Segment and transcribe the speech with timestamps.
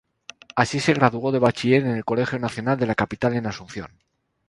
[0.55, 3.99] Así se graduó de bachiller en el Colegio Nacional de la Capital en Asunción.